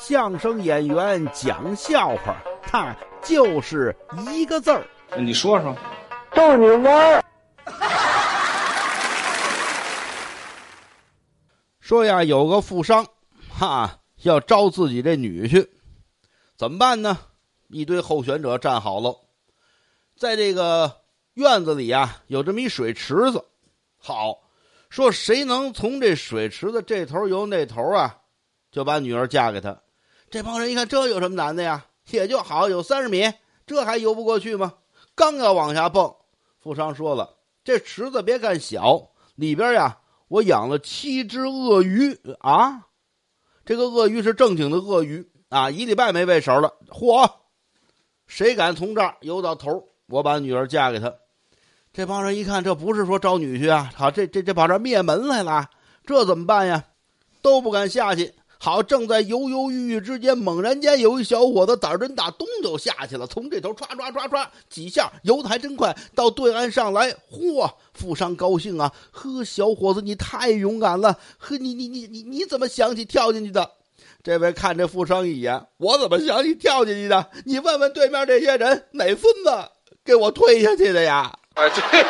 [0.00, 3.94] 相声演员讲笑话，他就是
[4.32, 4.86] 一个字儿。
[5.18, 5.76] 你说说，
[6.32, 7.24] 逗你玩儿。
[11.80, 13.06] 说呀，有个富商，
[13.50, 15.68] 哈，要招自己这女婿，
[16.56, 17.18] 怎么办呢？
[17.68, 19.16] 一堆候选者站好了，
[20.16, 20.96] 在这个
[21.34, 23.44] 院子里啊，有这么一水池子。
[23.98, 24.38] 好，
[24.90, 28.18] 说谁能从这水池子这头游那头啊，
[28.70, 29.76] 就把女儿嫁给他。
[30.30, 31.86] 这帮人一看，这有什么难的呀？
[32.10, 33.32] 也就好，有三十米，
[33.66, 34.74] 这还游不过去吗？
[35.14, 36.14] 刚要往下蹦，
[36.58, 42.86] 富商说了：“这池子别看小，里边呀。”我养了七只鳄鱼啊，
[43.64, 46.74] 这个鳄鱼是正经的鳄鱼啊，一礼拜没喂食了。
[46.90, 47.30] 嚯，
[48.26, 51.14] 谁敢从这儿游到头，我把女儿嫁给他。
[51.94, 55.70] 这帮人一看，这不是说招女婿啊，好，这这这跑这灭门来了，
[56.04, 56.84] 这怎么办呀？
[57.40, 58.34] 都不敢下去。
[58.60, 63.26] 好，正在犹犹豫豫之间，猛然间有一小伙子胆儿真大，咚就下去了。
[63.26, 67.70] 从这头唰唰唰唰几下游的还真快，到对岸上来，嚯！
[67.94, 73.70] 富商高兴啊，呵，小伙子你太勇敢了，呵，你你你你你怎么想起跳进去的？
[74.22, 77.30] 这位看这富商一眼，我怎么想起跳进去的？
[77.44, 79.70] 你问问对面这些人，哪孙子
[80.04, 81.32] 给我推下去的呀？
[81.54, 82.04] 啊，对。